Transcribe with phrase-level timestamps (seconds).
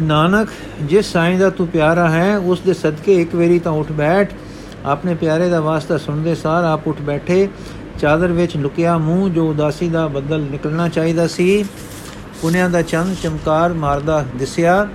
[0.00, 0.48] ਨਾਨਕ
[0.82, 4.32] ਜਿਸ ਸਾਈਂ ਦਾ ਤੂੰ ਪਿਆਰਾ ਹੈ, ਉਸ ਦੇ ਸਦਕੇ ਇੱਕ ਵਾਰੀ ਤਾਂ ਉੱਠ ਬੈਠ।
[4.84, 7.48] ਆਪਣੇ ਪਿਆਰੇ ਦਾ ਵਾਸਤਾ ਸੁਣਦੇ ਸਾਰ ਆਪ ਉੱਠ ਬੈਠੇ।
[7.98, 11.64] ਚਾਦਰ ਵਿੱਚ ਲੁਕਿਆ ਮੂੰਹ, ਜੋ ਉਦਾਸੀ ਦਾ ਬੱਦਲ ਨਿਕਲਣਾ ਚਾਹੀਦਾ ਸੀ।
[12.42, 14.88] ਪੁਨਿਆਂ ਦਾ ਚੰਦ ਚਮਕਾਰ ਮਾਰਦਾ ਦਿਸਿਆ।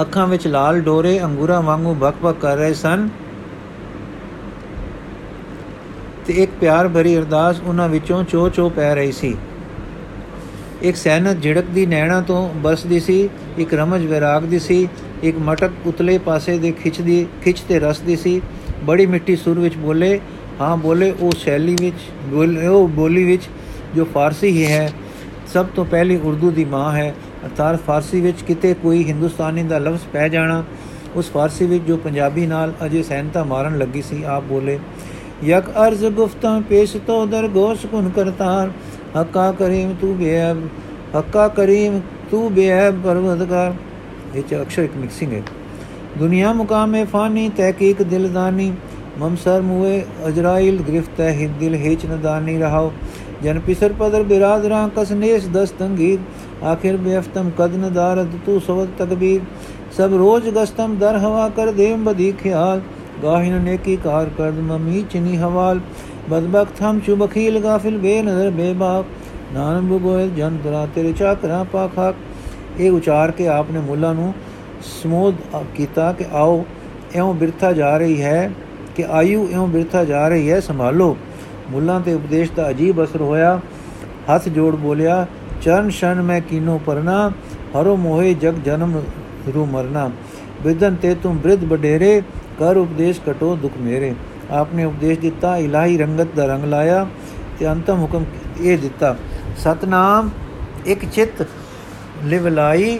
[0.00, 3.08] ਅੱਖਾਂ ਵਿੱਚ ਲਾਲ ਡੋਰੇ ਅੰਗੂਰਾਂ ਵਾਂਗੂ ਬਕ-ਬਕ ਕਰ ਰਹੇ ਸਨ।
[6.26, 9.36] ਤੇ ਇੱਕ ਪਿਆਰ ਭਰੀ ਅਰਦਾਸ ਉਹਨਾਂ ਵਿੱਚੋਂ ਚੋ-ਚੋ ਪੈ ਰਹੀ ਸੀ।
[10.82, 13.28] ਇੱਕ ਸੈਨਤ ਝਿੜਕਦੀ ਨੈਣਾ ਤੋਂ ਬਰਸਦੀ ਸੀ,
[13.58, 14.88] ਇੱਕ ਰਮਜ ਵਿਰਾਗ ਦੀ ਸੀ,
[15.22, 18.40] ਇੱਕ ਮਟਕ ਉਤਲੇ ਪਾਸੇ ਦੇ ਖਿੱਚਦੀ ਖਿੱਚ ਤੇ ਰਸਦੀ ਸੀ।
[18.84, 20.20] ਬੜੀ ਮਿੱਠੀ ਸੁਰ ਵਿੱਚ ਬੋਲੇ,
[20.60, 23.42] ਹਾਂ, ਬੋਲੇ, ਉਹ ਸ਼ੈਲੀ ਵਿੱਚ, ਬੋਲੇ, ਉਹ ਬੋਲੀ ਵਿੱਚ
[23.94, 24.92] ਜੋ ਫਾਰਸੀ ਹੀ ਹੈ,
[25.52, 27.14] ਸਭ ਤੋਂ ਪਹਿਲੀ ਉਰਦੂ ਦੀ ਮਾਂ ਹੈ।
[27.44, 30.62] ਅਰਥਾਤ ਫਾਰਸੀ ਵਿੱਚ ਕਿਤੇ ਕੋਈ ਹਿੰਦੁਸਤਾਨੀ ਦਾ ਲਫ਼ਜ਼ ਪੈ ਜਾਣਾ,
[31.16, 34.78] ਉਸ ਫਾਰਸੀ ਵਿੱਚ ਜੋ ਪੰਜਾਬੀ ਨਾਲ ਅਜੇ ਸੈਨਤਾ ਮਾਰਨ ਲੱਗੀ ਸੀ, ਆਪ ਬੋਲੇ,
[35.44, 38.70] ਯਕ ਅਰਜ਼ ਗੁਫਤਾ ਪੇਸ਼ ਤੋ ਦਰ ਗੋਸ਼ ਕੁਨ ਕਰਤਾਰ
[39.20, 40.62] ਹੱਕਾ ਕਰੀਮ ਤੂੰ ਬੇਅਬ
[41.18, 43.74] ਹੱਕਾ ਕਰੀਮ ਤੂੰ ਬੇਅਬ ਪਰਵਦਗਾਰ
[44.34, 45.42] ਇਹ ਚ ਅਕਸ਼ਰ ਇੱਕ ਮਿਕਸਿੰਗ ਹੈ।
[46.18, 48.72] ਦੁਨੀਆ ਮੁਕਾਮੇ ਫਾਨੀ, ਤਹਿਕੀਕ ਦਿਲਦਾਨੀ
[49.18, 52.92] ਮਮਸਰ ਮੂਏ ਅਜਰਾਇਲ ਗ੍ਰਿਫਤ ਹੈ ਦਿਲ ਹਿਚ ਨਦਾਨੀ ਰਹਾਓ।
[53.42, 54.58] ਜਨ ਪਿਸਰ ਪਦਰ ਬਿਰਾ
[54.96, 56.18] ਕਸ ਨੇਸ ਦਸ ਤੰਗੀ
[56.64, 59.40] ਆਖਿਰ ਬੇਫਤਮ ਕਦਨ ਦਾਰਦ ਤੂ ਸਵਤ ਤਕਬੀਰ।
[59.96, 62.80] ਸਭ ਰੋਜ਼ ਗਸਤਮ ਦਰ ਹਵਾ ਕਰ ਦੇਮ ਬਦੀ ਖਿਆਲ।
[63.22, 65.80] ਗਾਹਿਨ ਨੇਕੀ ਕਾਰ ਕਰਦ, ਮਮੀ ਚਨੀ ਹਵਾਲ।
[66.32, 69.06] ਬਦਬਖਤ ਹਮ ਚੁਬਖੀਲ ਗਾਫਿਲ ਬੇਨਜ਼ਰ ਬੇਬਾਕ।
[69.54, 72.14] ਨਾਨਕ ਬਗੋਇਲ ਜਨ ਦਰਾ ਤੇਰੇ ਚਾਕਰਾ ਪਾਖਾਕ।
[72.80, 74.32] ਇਹ ਉਚਾਰ ਕੇ ਆਪਨੇ ਮੁੱਲਾ ਨੂੰ
[74.82, 75.34] ਸਮੋਧ
[75.74, 76.64] ਕੀਤਾ ਕਿ ਆਓ,
[77.14, 78.50] ਇਉਂ ਬਿਰਥਾ ਜਾ ਰਹੀ ਹੈ
[78.96, 81.16] ਕਿ ਆਯੂ ਇਉਂ ਬਿਰਥਾ ਜਾ ਰਹੀ ਹੈ, ਸੰਭਾਲੋ।
[81.70, 83.60] ਮੁੱਲਾਂ ਤੇ ਉਪਦੇਸ਼ ਦਾ ਅਜੀਬ ਅਸਰ ਹੋਇਆ।
[84.34, 85.26] ਹੱਥ ਜੋੜ ਬੋਲਿਆ,
[85.62, 87.30] ਚਰਨ ਸ਼ਨ ਮੈਂ ਕੀਨੋ ਪਰਨਾ,
[87.76, 89.00] ਹਰੋ ਮੋਹੇ ਜਗ ਜਨਮ
[89.54, 90.10] ਰੂ ਮਰਨਾ।
[90.62, 92.20] ਵਿਦਨ ਤੇ ਤੁਮ ਬ੍ਰਿਧ ਬਡੇਰੇ
[92.58, 94.14] ਕਰ ਉਪਦੇਸ਼ ਕਟੋ ਦੁਖ ਮੇਰੇ।
[94.50, 97.06] ਆਪਨੇ ਉਪਦੇਸ਼ ਦਿੱਤਾ, ਇਲਾਹੀ ਰੰਗਤ ਦਾ ਰੰਗ ਲਾਇਆ
[97.58, 98.24] ਤੇ ਅੰਤਮ ਹੁਕਮ
[98.60, 99.16] ਇਹ ਦਿੱਤਾ।
[99.58, 100.30] ਸਤਨਾਮ,
[100.86, 101.46] ਇੱਕ ਚਿਤ
[102.24, 102.98] ਲਿਵਲਾਈ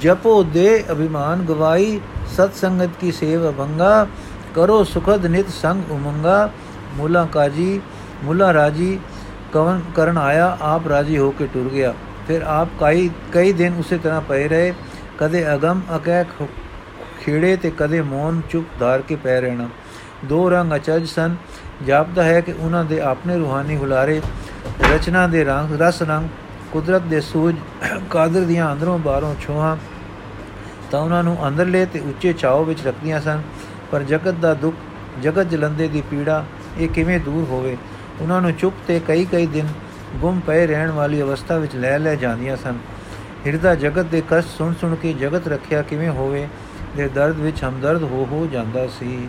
[0.00, 2.00] ਜਪੋ ਦੇ ਅਭਿਮਾਨ ਗਵਾਈ,
[2.36, 4.06] ਸਤ ਸੰਗਤ ਕੀ ਸੇਵ ਅਭੰਗਾ,
[4.54, 6.50] ਕਰੋ ਸੁਖਦ ਨਿਤ ਸੰਗ ਉਮੰਗਾ।
[6.96, 7.80] ਮੂਲਾ ਕਾਜੀ,
[8.24, 8.98] ਮੁੱਲਾ ਰਾਜੀ,
[9.52, 11.94] ਕਵਨ ਕਰਨ ਆਇਆ, ਆਪ ਰਾਜੀ ਹੋ ਕੇ ਟੁਰ ਗਿਆ।
[12.28, 14.72] ਫਿਰ ਆਪ ਕਈ ਕਈ ਦਿਨ ਉਸੇ ਤਰ੍ਹਾਂ ਪਏ ਰਹੇ,
[15.18, 16.24] ਕਦੇ ਅਗਮ ਅਕੈ
[17.20, 19.68] ਖੇੜੇ ਤੇ ਕਦੇ ਮੌਨ ਚੁੱਪ ਧਾਰ ਕੇ ਪੈ ਰਹਿਣਾ।
[20.24, 21.36] ਦੋ ਰੰਗ ਅਚਜ ਸਨ।
[21.86, 24.20] ਜਾਪਦਾ ਹੈ ਕਿ ਉਹਨਾਂ ਦੇ ਆਪਣੇ ਰੂਹਾਨੀ ਹੁਲਾਰੇ,
[24.94, 26.28] ਰਚਨਾ ਦੇ ਰੰਗ, ਰਸ ਰੰਗ,
[26.72, 27.54] ਕੁਦਰਤ ਦੇ ਸੂਝ,
[28.10, 29.76] ਕਾਦਰ ਦੀਆਂ ਅੰਦਰੋਂ ਬਾਹਰੋਂ ਛੋਹਾਂ
[30.90, 33.42] ਤਾਂ ਉਹਨਾਂ ਨੂੰ ਅੰਦਰਲੇ ਤੇ ਉੱਚੇ ਚਾਉ ਵਿੱਚ ਰੱਖਦੀਆਂ ਸਨ।
[33.90, 34.76] ਪਰ ਜਗਤ ਦਾ ਦੁੱਖ,
[35.22, 36.44] ਜਗਤ ਜਲੰਦੇ ਦੀ ਪੀੜਾ,
[36.78, 37.76] ਇਹ ਕਿਵੇਂ ਦੂਰ ਹੋਵੇ?
[38.20, 39.68] ਉਹਨਾਂ ਨੂੰ ਚੁੱਪ ਤੇ ਕਈ ਕਈ ਦਿਨ
[40.16, 42.78] ਗੁੰਮ ਪਏ ਰਹਿਣ ਵਾਲੀ ਅਵਸਥਾ ਵਿੱਚ ਲੈ ਲੈ ਜਾਂਦੀਆਂ ਸਨ।
[43.46, 46.48] ਹਿਰਦਾ ਜਗਤ ਦੇ ਕਸ਼ਟ ਸੁਣ ਸੁਣ ਕੇ ਜਗਤ ਰੱਖਿਆ ਕਿਵੇਂ ਹੋਵੇ?
[46.96, 49.28] ਦੇ ਦਰਦ ਵਿੱਚ ਹਮਦਰਦ ਹੋ ਹੋ ਜਾਂਦਾ ਸੀ।